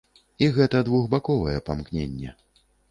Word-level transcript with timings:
І 0.45 0.47
гэта 0.55 0.81
двухбаковае 0.89 1.57
памкненне. 1.71 2.39